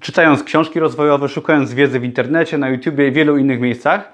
czytając 0.00 0.42
książki 0.42 0.80
rozwojowe, 0.80 1.28
szukając 1.28 1.74
wiedzy 1.74 2.00
w 2.00 2.04
internecie, 2.04 2.58
na 2.58 2.68
YouTubie 2.68 3.08
i 3.08 3.12
wielu 3.12 3.36
innych 3.36 3.60
miejscach, 3.60 4.12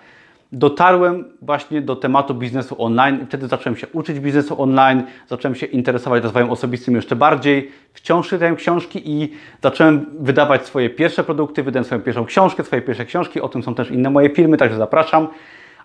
dotarłem 0.52 1.24
właśnie 1.42 1.82
do 1.82 1.96
tematu 1.96 2.34
biznesu 2.34 2.82
online. 2.82 3.26
Wtedy 3.26 3.48
zacząłem 3.48 3.76
się 3.76 3.86
uczyć 3.92 4.20
biznesu 4.20 4.62
online, 4.62 5.02
zacząłem 5.28 5.54
się 5.54 5.66
interesować 5.66 6.22
rozwojem 6.22 6.50
osobistym 6.50 6.94
jeszcze 6.94 7.16
bardziej. 7.16 7.70
Wciąż 7.94 8.28
czytałem 8.28 8.56
książki 8.56 9.10
i 9.10 9.32
zacząłem 9.62 10.06
wydawać 10.18 10.66
swoje 10.66 10.90
pierwsze 10.90 11.24
produkty, 11.24 11.62
wydałem 11.62 11.84
swoją 11.84 12.00
pierwszą 12.00 12.24
książkę, 12.24 12.64
swoje 12.64 12.82
pierwsze 12.82 13.04
książki. 13.04 13.40
O 13.40 13.48
tym 13.48 13.62
są 13.62 13.74
też 13.74 13.90
inne 13.90 14.10
moje 14.10 14.30
filmy, 14.30 14.56
także 14.56 14.76
zapraszam. 14.76 15.28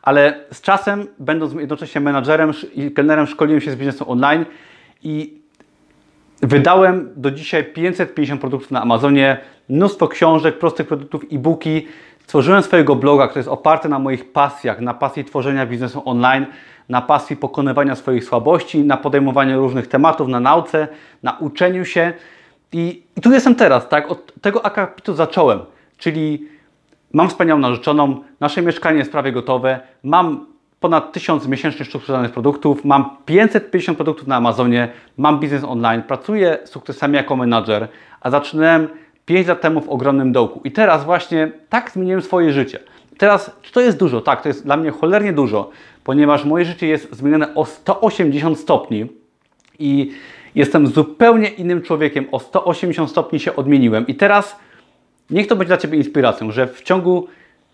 Ale 0.02 0.40
z 0.52 0.62
czasem, 0.62 1.08
będąc 1.20 1.54
jednocześnie 1.54 2.02
menadżerem 2.02 2.52
i 2.76 2.92
kelnerem, 2.92 3.28
szkoliłem 3.28 3.62
się 3.62 3.72
z 3.72 3.76
biznesu 3.76 4.12
online 4.12 4.46
i 5.04 5.42
wydałem 6.42 7.10
do 7.16 7.32
dzisiaj 7.32 7.64
550 7.64 8.42
produktów 8.42 8.72
na 8.72 8.82
Amazonie, 8.82 9.38
mnóstwo 9.70 10.08
książek, 10.08 10.60
prostych 10.60 10.88
produktów, 10.88 11.24
e-booki. 11.32 11.88
Stworzyłem 12.28 12.64
swojego 12.64 12.96
bloga, 12.96 13.28
który 13.28 13.40
jest 13.40 13.50
oparty 13.50 13.90
na 13.90 14.00
moich 14.00 14.32
pasjach, 14.32 14.80
na 14.80 14.94
pasji 14.94 15.26
tworzenia 15.26 15.66
biznesu 15.66 16.02
online, 16.06 16.46
na 16.90 17.02
pasji 17.02 17.36
pokonywania 17.36 17.96
swoich 17.96 18.24
słabości, 18.24 18.84
na 18.84 18.98
podejmowaniu 18.98 19.60
różnych 19.60 19.88
tematów, 19.88 20.28
na 20.28 20.40
nauce, 20.40 20.88
na 21.24 21.38
uczeniu 21.40 21.86
się. 21.86 22.14
I, 22.72 23.04
i 23.16 23.22
tu 23.22 23.32
jestem 23.32 23.56
teraz, 23.56 23.90
tak? 23.90 24.12
Od 24.12 24.34
tego 24.42 24.66
akapitu 24.66 25.14
zacząłem, 25.14 25.60
czyli 25.98 26.48
mam 27.14 27.30
wspaniałą 27.30 27.60
narzeczoną, 27.62 28.24
nasze 28.40 28.62
mieszkanie 28.62 28.98
jest 28.98 29.12
prawie 29.12 29.32
gotowe, 29.32 29.80
mam 30.04 30.46
ponad 30.80 31.14
1000 31.14 31.48
miesięcznie 31.48 31.86
sztuk 31.86 32.02
sprzedanych 32.02 32.32
produktów, 32.32 32.86
mam 32.86 33.18
550 33.26 33.98
produktów 33.98 34.28
na 34.28 34.36
Amazonie, 34.36 34.90
mam 35.18 35.40
biznes 35.40 35.64
online, 35.64 36.04
pracuję 36.04 36.58
sukcesami 36.66 37.16
jako 37.16 37.36
menadżer, 37.36 37.88
a 38.22 38.30
zaczynałem 38.30 38.88
5 39.26 39.48
lat 39.48 39.62
temu 39.62 39.82
w 39.82 39.90
ogromnym 39.90 40.32
dołku. 40.32 40.62
I 40.64 40.72
teraz 40.72 41.06
właśnie 41.06 41.52
tak 41.70 41.92
zmieniłem 41.92 42.22
swoje 42.22 42.54
życie. 42.54 42.80
Teraz, 43.18 43.52
czy 43.62 43.72
to 43.72 43.82
jest 43.82 43.98
dużo? 43.98 44.22
Tak, 44.22 44.42
to 44.42 44.50
jest 44.50 44.64
dla 44.64 44.78
mnie 44.78 44.92
cholernie 44.92 45.34
dużo, 45.34 45.70
ponieważ 46.04 46.46
moje 46.46 46.66
życie 46.66 46.88
jest 46.88 47.16
zmienione 47.16 47.56
o 47.56 47.66
180 47.66 48.60
stopni 48.60 49.06
i 49.80 50.12
jestem 50.56 50.88
zupełnie 50.88 51.50
innym 51.50 51.82
człowiekiem. 51.82 52.28
O 52.32 52.40
180 52.40 53.10
stopni 53.10 53.40
się 53.40 53.56
odmieniłem. 53.56 54.08
I 54.08 54.16
teraz 54.16 54.60
niech 55.30 55.48
to 55.48 55.56
będzie 55.56 55.68
dla 55.68 55.78
Ciebie 55.78 55.98
inspiracją, 55.98 56.52
że 56.52 56.68
w 56.68 56.82
ciągu 56.82 57.28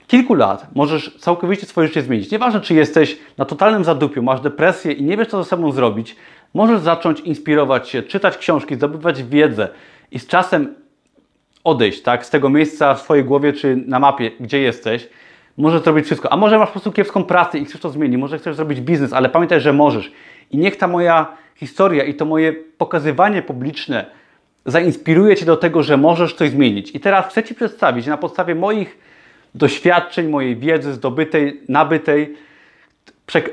kilku 0.08 0.34
lat 0.34 0.68
możesz 0.76 1.18
całkowicie 1.20 1.66
swoje 1.66 1.88
życie 1.88 2.02
zmienić. 2.02 2.32
Nieważne, 2.32 2.62
czy 2.62 2.74
jesteś 2.74 3.18
na 3.38 3.46
totalnym 3.46 3.84
zadupiu, 3.84 4.24
masz 4.24 4.42
depresję 4.42 4.92
i 4.92 5.04
nie 5.04 5.18
wiesz, 5.18 5.28
co 5.28 5.44
ze 5.44 5.50
sobą 5.50 5.72
zrobić, 5.72 6.16
możesz 6.54 6.80
zacząć 6.80 7.20
inspirować 7.20 7.90
się, 7.90 8.04
czytać 8.04 8.38
książki, 8.38 8.76
zdobywać 8.76 9.24
wiedzę 9.24 9.68
i 10.12 10.20
z 10.20 10.28
czasem 10.28 10.76
odejść 11.64 12.02
tak, 12.02 12.26
z 12.26 12.30
tego 12.30 12.50
miejsca 12.50 12.94
w 12.94 13.02
swojej 13.02 13.24
głowie 13.24 13.54
czy 13.54 13.76
na 13.76 14.00
mapie, 14.00 14.32
gdzie 14.40 14.60
jesteś, 14.60 15.10
możesz 15.58 15.82
zrobić 15.82 16.06
wszystko. 16.06 16.34
A 16.34 16.38
może 16.38 16.58
masz 16.58 16.68
po 16.68 16.72
prostu 16.72 16.92
kiepską 16.92 17.24
pracę 17.24 17.58
i 17.58 17.66
chcesz 17.66 17.82
to 17.82 17.90
zmienić, 17.90 18.20
może 18.20 18.40
chcesz 18.40 18.56
zrobić 18.56 18.82
biznes, 18.82 19.14
ale 19.14 19.30
pamiętaj, 19.30 19.62
że 19.62 19.74
możesz. 19.74 20.12
I 20.52 20.58
niech 20.58 20.78
ta 20.78 20.88
moja 20.88 21.28
historia 21.56 22.04
i 22.04 22.14
to 22.14 22.26
moje 22.26 22.54
pokazywanie 22.54 23.42
publiczne 23.42 24.06
zainspiruje 24.66 25.36
Cię 25.36 25.46
do 25.46 25.58
tego, 25.58 25.84
że 25.84 25.98
możesz 25.98 26.34
coś 26.34 26.50
zmienić. 26.50 26.96
I 26.96 27.00
teraz 27.00 27.28
chcę 27.28 27.44
Ci 27.44 27.56
przedstawić 27.56 28.08
na 28.08 28.18
podstawie 28.18 28.56
moich 28.56 28.98
doświadczeń, 29.56 30.28
mojej 30.28 30.56
wiedzy 30.56 30.94
zdobytej, 30.94 31.62
nabytej, 31.70 32.36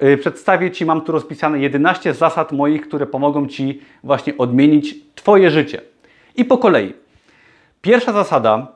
y, 0.03 0.17
przedstawię 0.17 0.71
Ci, 0.71 0.87
mam 0.87 1.01
tu 1.01 1.13
rozpisane 1.13 1.59
11 1.59 2.15
zasad 2.15 2.53
moich, 2.53 2.89
które 2.89 3.07
pomogą 3.07 3.47
Ci 3.47 3.81
właśnie 4.05 4.37
odmienić 4.39 4.95
Twoje 5.15 5.51
życie. 5.51 5.81
I 6.37 6.45
po 6.45 6.59
kolei. 6.59 6.95
Pierwsza 7.83 8.13
zasada 8.13 8.73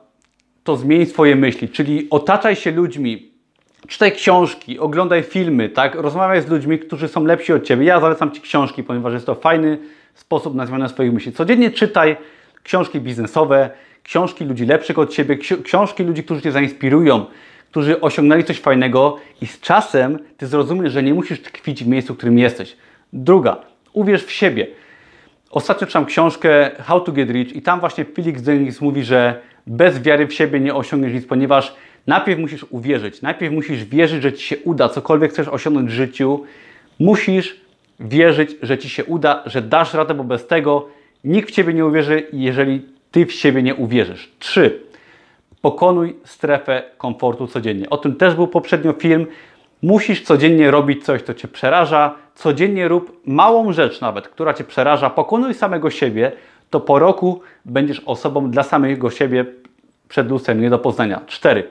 to 0.63 0.75
zmień 0.75 1.05
swoje 1.05 1.35
myśli, 1.35 1.69
czyli 1.69 2.07
otaczaj 2.09 2.55
się 2.55 2.71
ludźmi, 2.71 3.31
czytaj 3.87 4.11
książki, 4.11 4.79
oglądaj 4.79 5.23
filmy, 5.23 5.69
tak? 5.69 5.95
rozmawiaj 5.95 6.41
z 6.41 6.47
ludźmi, 6.47 6.79
którzy 6.79 7.07
są 7.07 7.25
lepsi 7.25 7.53
od 7.53 7.63
Ciebie. 7.63 7.85
Ja 7.85 7.99
zalecam 7.99 8.31
Ci 8.31 8.41
książki, 8.41 8.83
ponieważ 8.83 9.13
jest 9.13 9.25
to 9.25 9.35
fajny 9.35 9.77
sposób 10.13 10.55
na 10.55 10.65
zmianę 10.65 10.89
swoich 10.89 11.13
myśli. 11.13 11.31
Codziennie 11.31 11.71
czytaj 11.71 12.17
książki 12.63 13.01
biznesowe, 13.01 13.69
książki 14.03 14.45
ludzi 14.45 14.65
lepszych 14.65 14.99
od 14.99 15.13
Ciebie, 15.13 15.37
książki 15.63 16.03
ludzi, 16.03 16.23
którzy 16.23 16.41
Cię 16.41 16.51
zainspirują, 16.51 17.25
którzy 17.71 18.01
osiągnęli 18.01 18.43
coś 18.43 18.59
fajnego 18.59 19.17
i 19.41 19.47
z 19.47 19.59
czasem 19.59 20.19
Ty 20.37 20.47
zrozumiesz, 20.47 20.93
że 20.93 21.03
nie 21.03 21.13
musisz 21.13 21.41
tkwić 21.41 21.83
w 21.83 21.87
miejscu, 21.87 22.13
w 22.13 22.17
którym 22.17 22.39
jesteś. 22.39 22.77
Druga, 23.13 23.57
uwierz 23.93 24.23
w 24.23 24.31
siebie. 24.31 24.67
Ostatnio 25.53 25.87
czytam 25.87 26.05
książkę 26.05 26.71
How 26.79 27.01
to 27.01 27.11
Get 27.11 27.29
Rich 27.29 27.55
i 27.55 27.61
tam 27.61 27.79
właśnie 27.79 28.05
Felix 28.05 28.41
Dennis 28.41 28.81
mówi, 28.81 29.03
że 29.03 29.41
bez 29.67 30.01
wiary 30.01 30.27
w 30.27 30.33
siebie 30.33 30.59
nie 30.59 30.75
osiągniesz 30.75 31.13
nic, 31.13 31.25
ponieważ 31.25 31.75
najpierw 32.07 32.39
musisz 32.39 32.65
uwierzyć, 32.69 33.21
najpierw 33.21 33.53
musisz 33.53 33.85
wierzyć, 33.85 34.23
że 34.23 34.33
Ci 34.33 34.43
się 34.47 34.57
uda, 34.57 34.89
cokolwiek 34.89 35.31
chcesz 35.31 35.47
osiągnąć 35.47 35.89
w 35.89 35.93
życiu, 35.93 36.43
musisz 36.99 37.61
wierzyć, 37.99 38.55
że 38.61 38.77
Ci 38.77 38.89
się 38.89 39.05
uda, 39.05 39.43
że 39.45 39.61
dasz 39.61 39.93
radę, 39.93 40.13
bo 40.13 40.23
bez 40.23 40.47
tego 40.47 40.87
nikt 41.23 41.49
w 41.49 41.51
Ciebie 41.51 41.73
nie 41.73 41.85
uwierzy, 41.85 42.27
jeżeli 42.33 42.81
Ty 43.11 43.25
w 43.25 43.33
siebie 43.33 43.63
nie 43.63 43.75
uwierzysz. 43.75 44.31
3. 44.39 44.79
Pokonuj 45.61 46.15
strefę 46.25 46.83
komfortu 46.97 47.47
codziennie. 47.47 47.89
O 47.89 47.97
tym 47.97 48.15
też 48.15 48.35
był 48.35 48.47
poprzednio 48.47 48.93
film. 48.93 49.27
Musisz 49.83 50.21
codziennie 50.21 50.71
robić 50.71 51.05
coś, 51.05 51.21
co 51.21 51.33
Cię 51.33 51.47
przeraża. 51.47 52.15
Codziennie 52.35 52.87
rób 52.87 53.21
małą 53.25 53.73
rzecz 53.73 54.01
nawet, 54.01 54.27
która 54.27 54.53
Cię 54.53 54.63
przeraża. 54.63 55.09
Pokonuj 55.09 55.53
samego 55.53 55.89
siebie, 55.89 56.31
to 56.69 56.79
po 56.79 56.99
roku 56.99 57.41
będziesz 57.65 57.99
osobą 57.99 58.51
dla 58.51 58.63
samego 58.63 59.09
siebie 59.09 59.45
przed 60.09 60.29
lustrem, 60.29 60.61
nie 60.61 60.69
do 60.69 60.79
poznania. 60.79 61.21
4. 61.27 61.63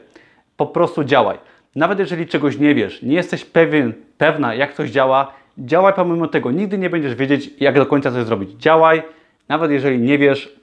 Po 0.56 0.66
prostu 0.66 1.04
działaj. 1.04 1.38
Nawet 1.76 1.98
jeżeli 1.98 2.26
czegoś 2.26 2.58
nie 2.58 2.74
wiesz, 2.74 3.02
nie 3.02 3.14
jesteś 3.14 3.44
pewien, 3.44 3.92
pewna, 4.18 4.54
jak 4.54 4.74
coś 4.74 4.90
działa, 4.90 5.32
działaj 5.58 5.92
pomimo 5.92 6.28
tego. 6.28 6.50
Nigdy 6.50 6.78
nie 6.78 6.90
będziesz 6.90 7.14
wiedzieć, 7.14 7.50
jak 7.60 7.74
do 7.74 7.86
końca 7.86 8.12
coś 8.12 8.24
zrobić. 8.24 8.50
Działaj, 8.50 9.02
nawet 9.48 9.70
jeżeli 9.70 9.98
nie 9.98 10.18
wiesz, 10.18 10.56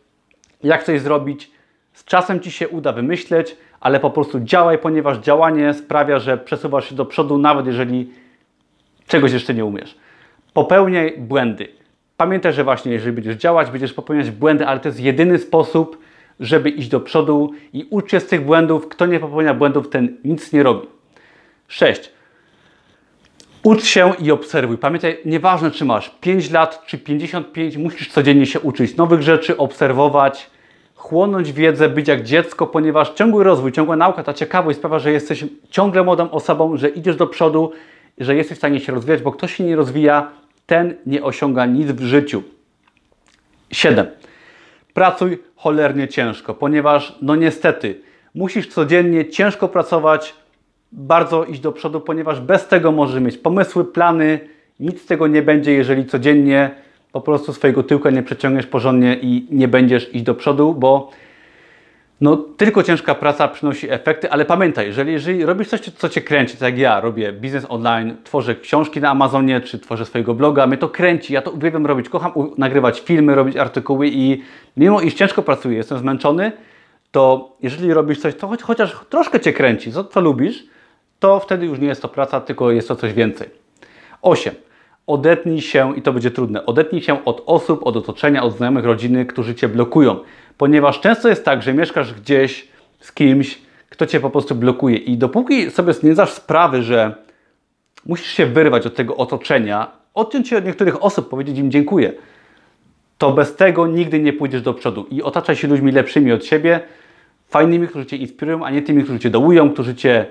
jak 0.64 0.84
coś 0.84 1.02
zrobić. 1.02 1.52
Z 1.94 2.06
czasem 2.06 2.40
Ci 2.40 2.52
się 2.52 2.70
uda 2.70 2.92
wymyśleć, 2.92 3.58
ale 3.80 4.00
po 4.00 4.10
prostu 4.10 4.40
działaj, 4.40 4.78
ponieważ 4.78 5.18
działanie 5.18 5.74
sprawia, 5.74 6.20
że 6.20 6.38
przesuwasz 6.38 6.90
się 6.90 6.96
do 6.96 7.06
przodu, 7.06 7.38
nawet 7.38 7.66
jeżeli 7.66 8.12
czegoś 9.08 9.32
jeszcze 9.32 9.54
nie 9.54 9.66
umiesz. 9.66 9.98
Popełniaj 10.54 11.18
błędy. 11.18 11.68
Pamiętaj, 12.18 12.54
że 12.54 12.64
właśnie 12.64 12.92
jeżeli 12.92 13.12
będziesz 13.12 13.36
działać, 13.36 13.72
będziesz 13.72 13.94
popełniać 13.94 14.32
błędy, 14.32 14.66
ale 14.66 14.80
to 14.80 14.88
jest 14.88 15.00
jedyny 15.00 15.38
sposób, 15.38 15.98
żeby 16.40 16.70
iść 16.70 16.90
do 16.90 17.00
przodu 17.00 17.52
i 17.74 17.88
ucz 17.90 18.12
się 18.12 18.20
z 18.20 18.28
tych 18.28 18.46
błędów. 18.46 18.88
Kto 18.88 19.06
nie 19.06 19.20
popełnia 19.20 19.54
błędów, 19.54 19.90
ten 19.90 20.18
nic 20.24 20.54
nie 20.54 20.64
robi. 20.64 20.88
6. 21.68 22.12
Ucz 23.64 23.84
się 23.84 24.14
i 24.20 24.32
obserwuj. 24.32 24.78
Pamiętaj, 24.78 25.18
nieważne 25.26 25.72
czy 25.72 25.86
masz 25.86 26.10
5 26.22 26.52
lat 26.52 26.84
czy 26.86 26.98
55, 26.98 27.78
musisz 27.78 28.12
codziennie 28.12 28.46
się 28.46 28.60
uczyć 28.60 28.96
nowych 28.96 29.22
rzeczy, 29.22 29.58
obserwować, 29.58 30.50
chłonąć 31.00 31.52
wiedzę, 31.54 31.90
być 31.90 32.08
jak 32.08 32.24
dziecko, 32.24 32.68
ponieważ 32.68 33.10
ciągły 33.10 33.44
rozwój, 33.44 33.72
ciągła 33.72 33.96
nauka, 33.96 34.24
ta 34.24 34.34
ciekawość 34.34 34.78
sprawia, 34.78 35.00
że 35.00 35.12
jesteś 35.12 35.46
ciągle 35.70 36.04
młodą 36.04 36.32
osobą, 36.32 36.78
że 36.78 36.90
idziesz 36.90 37.16
do 37.16 37.28
przodu, 37.28 37.72
że 38.18 38.36
jesteś 38.36 38.58
w 38.58 38.60
stanie 38.60 38.80
się 38.80 38.92
rozwijać, 38.92 39.22
bo 39.22 39.32
ktoś 39.32 39.56
się 39.56 39.64
nie 39.64 39.76
rozwija, 39.76 40.32
ten 40.66 40.96
nie 41.06 41.24
osiąga 41.24 41.66
nic 41.66 41.92
w 41.92 42.02
życiu. 42.02 42.44
7. 43.72 44.08
Pracuj 44.94 45.44
cholernie 45.56 46.08
ciężko, 46.08 46.54
ponieważ 46.54 47.16
no 47.22 47.36
niestety 47.36 48.02
musisz 48.36 48.68
codziennie 48.68 49.30
ciężko 49.30 49.68
pracować, 49.68 50.36
bardzo 50.92 51.46
iść 51.46 51.60
do 51.60 51.72
przodu, 51.72 52.02
ponieważ 52.02 52.40
bez 52.40 52.68
tego 52.68 52.92
możesz 52.92 53.22
mieć 53.22 53.38
pomysły, 53.38 53.86
plany, 53.86 54.40
nic 54.80 55.02
z 55.02 55.06
tego 55.06 55.28
nie 55.28 55.42
będzie, 55.42 55.74
jeżeli 55.74 56.06
codziennie 56.06 56.72
po 57.12 57.22
prostu 57.22 57.54
swojego 57.54 57.84
tyłka 57.84 58.10
nie 58.10 58.24
przeciągniesz 58.24 58.66
porządnie 58.66 59.18
i 59.22 59.48
nie 59.52 59.68
będziesz 59.68 60.16
iść 60.16 60.24
do 60.24 60.36
przodu, 60.36 60.74
bo 60.74 61.12
no, 62.22 62.38
tylko 62.38 62.84
ciężka 62.84 63.16
praca 63.16 63.48
przynosi 63.48 63.92
efekty, 63.92 64.32
ale 64.32 64.46
pamiętaj, 64.46 64.86
jeżeli, 64.86 65.12
jeżeli 65.12 65.46
robisz 65.46 65.68
coś, 65.68 65.80
co 65.80 66.10
Cię 66.10 66.22
kręci, 66.22 66.58
tak 66.58 66.62
jak 66.62 66.78
ja 66.78 67.00
robię 67.00 67.34
biznes 67.34 67.66
online, 67.70 68.18
tworzę 68.24 68.56
książki 68.56 69.02
na 69.02 69.10
Amazonie, 69.10 69.62
czy 69.62 69.80
tworzę 69.80 70.06
swojego 70.06 70.34
bloga, 70.34 70.68
mnie 70.68 70.78
to 70.78 70.90
kręci, 70.90 71.34
ja 71.34 71.42
to 71.42 71.52
uwielbiam 71.52 71.86
robić, 71.86 72.10
kocham 72.10 72.32
nagrywać 72.58 73.00
filmy, 73.00 73.36
robić 73.36 73.58
artykuły 73.58 74.08
i 74.08 74.44
mimo 74.78 75.02
iż 75.02 75.14
ciężko 75.14 75.42
pracuję, 75.42 75.78
jestem 75.78 75.98
zmęczony, 75.98 76.52
to 77.12 77.56
jeżeli 77.62 77.94
robisz 77.94 78.20
coś, 78.20 78.36
to 78.36 78.48
choć, 78.48 78.62
chociaż 78.62 78.96
troszkę 79.10 79.40
Cię 79.40 79.54
kręci, 79.54 79.92
co, 79.92 80.04
co 80.04 80.22
lubisz, 80.22 80.64
to 81.20 81.40
wtedy 81.40 81.66
już 81.66 81.80
nie 81.80 81.88
jest 81.88 82.02
to 82.02 82.08
praca, 82.08 82.42
tylko 82.42 82.72
jest 82.72 82.88
to 82.88 82.96
coś 82.96 83.14
więcej. 83.14 83.50
8. 84.22 84.54
Odetnij 85.10 85.62
się, 85.62 85.98
i 85.98 86.02
to 86.02 86.14
będzie 86.14 86.32
trudne, 86.32 86.66
odetnij 86.66 87.02
się 87.02 87.26
od 87.26 87.44
osób, 87.46 87.88
od 87.88 87.98
otoczenia, 87.98 88.44
od 88.44 88.58
znajomych, 88.58 88.86
rodziny, 88.86 89.26
którzy 89.26 89.56
Cię 89.56 89.68
blokują. 89.68 90.20
Ponieważ 90.58 91.00
często 91.00 91.30
jest 91.30 91.46
tak, 91.46 91.62
że 91.62 91.74
mieszkasz 91.74 92.14
gdzieś 92.14 92.68
z 93.00 93.12
kimś, 93.12 93.62
kto 93.90 94.06
Cię 94.06 94.20
po 94.20 94.30
prostu 94.30 94.56
blokuje. 94.56 94.98
I 94.98 95.18
dopóki 95.18 95.72
sobie 95.72 95.94
nie 96.04 96.14
zdasz 96.14 96.32
sprawy, 96.32 96.84
że 96.84 97.16
musisz 98.06 98.28
się 98.28 98.46
wyrwać 98.46 98.86
od 98.86 98.96
tego 98.96 99.18
otoczenia, 99.18 99.92
odciąć 100.14 100.48
się 100.48 100.58
od 100.58 100.66
niektórych 100.66 101.04
osób, 101.04 101.30
powiedzieć 101.30 101.58
im 101.58 101.72
dziękuję. 101.72 102.14
To 103.18 103.32
bez 103.32 103.56
tego 103.56 103.88
nigdy 103.88 104.20
nie 104.20 104.34
pójdziesz 104.34 104.62
do 104.62 104.74
przodu 104.74 105.06
i 105.12 105.24
otaczaj 105.24 105.56
się 105.56 105.68
ludźmi 105.68 105.92
lepszymi 105.92 106.32
od 106.32 106.46
siebie, 106.46 106.80
fajnymi, 107.48 107.88
którzy 107.88 108.06
Cię 108.06 108.18
inspirują, 108.18 108.66
a 108.66 108.70
nie 108.72 108.82
tymi, 108.82 109.04
którzy 109.04 109.20
Cię 109.20 109.30
dołują, 109.30 109.74
którzy 109.74 109.96
Cię 109.96 110.26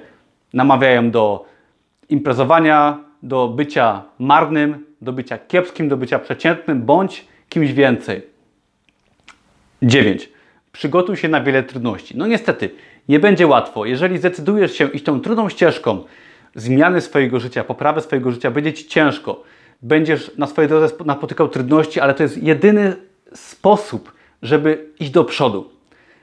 namawiają 0.53 1.11
do 1.11 1.45
imprezowania, 2.09 3.08
do 3.23 3.49
bycia 3.49 4.03
marnym, 4.19 4.85
do 5.03 5.13
bycia 5.13 5.39
kiepskim, 5.39 5.89
do 5.89 5.97
bycia 5.97 6.19
przeciętnym, 6.19 6.83
bądź 6.83 7.25
kimś 7.49 7.73
więcej. 7.73 8.23
9. 9.83 10.29
Przygotuj 10.73 11.17
się 11.17 11.29
na 11.29 11.41
wiele 11.41 11.63
trudności. 11.63 12.17
No 12.17 12.27
niestety, 12.27 12.71
nie 13.09 13.21
będzie 13.21 13.47
łatwo. 13.47 13.85
Jeżeli 13.85 14.19
zdecydujesz 14.19 14.73
się 14.73 14.89
iść 14.89 15.05
tą 15.05 15.21
trudną 15.21 15.49
ścieżką 15.49 16.05
zmiany 16.55 17.01
swojego 17.01 17.41
życia, 17.41 17.65
poprawy 17.65 18.01
swojego 18.01 18.31
życia, 18.31 18.51
będzie 18.51 18.73
Ci 18.73 18.87
ciężko. 18.87 19.43
Będziesz 19.83 20.37
na 20.39 20.47
swojej 20.47 20.69
drodze 20.69 20.95
napotykał 21.05 21.49
trudności, 21.49 22.01
ale 22.01 22.15
to 22.15 22.23
jest 22.23 22.43
jedyny 22.43 22.97
sposób, 23.35 24.13
żeby 24.43 24.87
iść 25.01 25.11
do 25.11 25.25
przodu. 25.25 25.71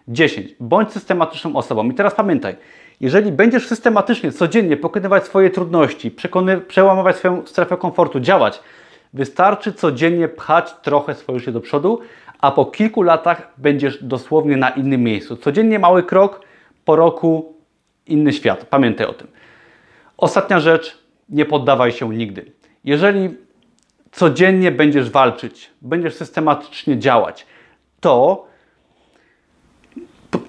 10. 0.07 0.55
Bądź 0.59 0.91
systematyczną 0.91 1.55
osobą. 1.55 1.89
I 1.89 1.93
teraz 1.93 2.15
pamiętaj, 2.15 2.55
jeżeli 3.01 3.31
będziesz 3.31 3.67
systematycznie, 3.67 4.31
codziennie 4.31 4.77
pokonywać 4.77 5.25
swoje 5.25 5.49
trudności, 5.49 6.11
przekony, 6.11 6.57
przełamywać 6.57 7.15
swoją 7.15 7.45
strefę 7.45 7.77
komfortu, 7.77 8.19
działać, 8.19 8.59
wystarczy 9.13 9.73
codziennie 9.73 10.27
pchać 10.27 10.73
trochę 10.81 11.15
swoje 11.15 11.39
życie 11.39 11.51
do 11.51 11.61
przodu, 11.61 11.99
a 12.39 12.51
po 12.51 12.65
kilku 12.65 13.01
latach 13.01 13.51
będziesz 13.57 14.03
dosłownie 14.03 14.57
na 14.57 14.69
innym 14.69 15.03
miejscu. 15.03 15.37
Codziennie 15.37 15.79
mały 15.79 16.03
krok, 16.03 16.41
po 16.85 16.95
roku 16.95 17.55
inny 18.07 18.33
świat. 18.33 18.65
Pamiętaj 18.65 19.07
o 19.07 19.13
tym. 19.13 19.27
Ostatnia 20.17 20.59
rzecz, 20.59 20.97
nie 21.29 21.45
poddawaj 21.45 21.91
się 21.91 22.13
nigdy. 22.13 22.51
Jeżeli 22.83 23.37
codziennie 24.11 24.71
będziesz 24.71 25.09
walczyć, 25.09 25.71
będziesz 25.81 26.13
systematycznie 26.13 26.99
działać, 26.99 27.45
to 27.99 28.45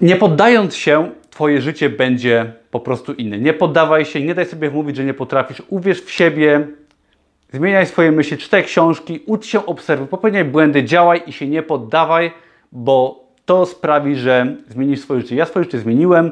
nie 0.01 0.15
poddając 0.15 0.75
się, 0.75 1.11
Twoje 1.37 1.61
życie 1.61 1.89
będzie 1.89 2.53
po 2.71 2.79
prostu 2.79 3.13
inne. 3.13 3.37
Nie 3.37 3.53
poddawaj 3.53 4.05
się, 4.05 4.21
nie 4.21 4.35
daj 4.35 4.45
sobie 4.45 4.69
wmówić, 4.69 4.95
że 4.95 5.05
nie 5.05 5.13
potrafisz. 5.13 5.63
Uwierz 5.69 6.01
w 6.01 6.11
siebie, 6.11 6.67
zmieniaj 7.53 7.85
swoje 7.85 8.11
myśli, 8.11 8.37
czytaj 8.37 8.63
książki, 8.63 9.19
ucz 9.25 9.45
się, 9.45 9.65
obserwuj, 9.65 10.07
popełniaj 10.07 10.45
błędy, 10.45 10.83
działaj 10.83 11.21
i 11.27 11.33
się 11.33 11.47
nie 11.47 11.63
poddawaj, 11.63 12.31
bo 12.71 13.23
to 13.45 13.65
sprawi, 13.65 14.15
że 14.15 14.55
zmienisz 14.69 14.99
swoje 14.99 15.21
życie. 15.21 15.35
Ja 15.35 15.45
swoje 15.45 15.63
życie 15.63 15.79
zmieniłem, 15.79 16.31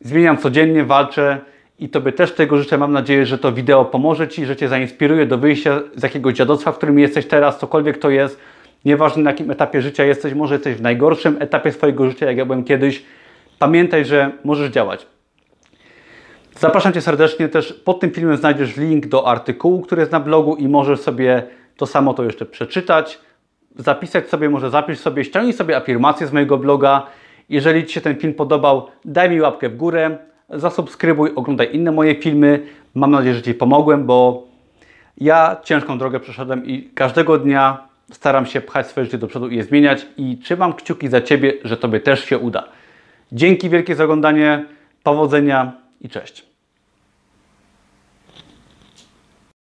zmieniam 0.00 0.38
codziennie, 0.38 0.84
walczę 0.84 1.38
i 1.78 1.88
Tobie 1.88 2.12
też 2.12 2.32
tego 2.32 2.56
życzę. 2.56 2.78
Mam 2.78 2.92
nadzieję, 2.92 3.26
że 3.26 3.38
to 3.38 3.52
wideo 3.52 3.84
pomoże 3.84 4.28
Ci, 4.28 4.46
że 4.46 4.56
Cię 4.56 4.68
zainspiruje 4.68 5.26
do 5.26 5.38
wyjścia 5.38 5.80
z 5.96 6.02
jakiegoś 6.02 6.34
dziadostwa, 6.34 6.72
w 6.72 6.76
którym 6.76 6.98
jesteś 6.98 7.26
teraz, 7.26 7.58
cokolwiek 7.58 7.98
to 7.98 8.10
jest. 8.10 8.40
Nieważne 8.84 9.22
na 9.22 9.30
jakim 9.30 9.50
etapie 9.50 9.82
życia 9.82 10.04
jesteś, 10.04 10.34
może 10.34 10.54
jesteś 10.54 10.74
w 10.74 10.82
najgorszym 10.82 11.36
etapie 11.40 11.72
swojego 11.72 12.10
życia, 12.10 12.26
jak 12.26 12.36
ja 12.36 12.44
byłem 12.44 12.64
kiedyś. 12.64 13.04
Pamiętaj, 13.60 14.04
że 14.04 14.32
możesz 14.44 14.70
działać. 14.70 15.06
Zapraszam 16.58 16.92
Cię 16.92 17.00
serdecznie 17.00 17.48
też. 17.48 17.72
Pod 17.72 18.00
tym 18.00 18.10
filmem 18.10 18.36
znajdziesz 18.36 18.76
link 18.76 19.06
do 19.06 19.28
artykułu, 19.28 19.80
który 19.80 20.00
jest 20.00 20.12
na 20.12 20.20
blogu 20.20 20.56
i 20.56 20.68
możesz 20.68 21.00
sobie 21.00 21.42
to 21.76 21.86
samo 21.86 22.14
to 22.14 22.24
jeszcze 22.24 22.46
przeczytać, 22.46 23.18
zapisać 23.76 24.28
sobie, 24.28 24.50
może 24.50 24.70
zapisz 24.70 24.98
sobie, 24.98 25.24
ściągnij 25.24 25.52
sobie 25.52 25.76
afirmację 25.76 26.26
z 26.26 26.32
mojego 26.32 26.58
bloga. 26.58 27.06
Jeżeli 27.48 27.86
Ci 27.86 27.94
się 27.94 28.00
ten 28.00 28.16
film 28.16 28.34
podobał, 28.34 28.86
daj 29.04 29.30
mi 29.30 29.40
łapkę 29.40 29.68
w 29.68 29.76
górę, 29.76 30.18
zasubskrybuj, 30.48 31.30
oglądaj 31.34 31.68
inne 31.72 31.92
moje 31.92 32.14
filmy. 32.14 32.66
Mam 32.94 33.10
nadzieję, 33.10 33.34
że 33.34 33.42
Ci 33.42 33.54
pomogłem, 33.54 34.06
bo 34.06 34.46
ja 35.18 35.56
ciężką 35.64 35.98
drogę 35.98 36.20
przeszedłem 36.20 36.66
i 36.66 36.90
każdego 36.94 37.38
dnia 37.38 37.88
staram 38.12 38.46
się 38.46 38.60
pchać 38.60 38.86
swoje 38.86 39.04
życie 39.04 39.18
do 39.18 39.26
przodu 39.26 39.48
i 39.48 39.56
je 39.56 39.64
zmieniać 39.64 40.06
i 40.16 40.38
trzymam 40.38 40.72
kciuki 40.72 41.08
za 41.08 41.20
Ciebie, 41.20 41.52
że 41.64 41.76
Tobie 41.76 42.00
też 42.00 42.24
się 42.24 42.38
uda. 42.38 42.79
Dzięki 43.32 43.70
wielkie 43.70 43.94
za 43.94 44.04
oglądanie, 44.04 44.66
powodzenia 45.02 45.72
i 46.00 46.08
cześć. 46.08 46.49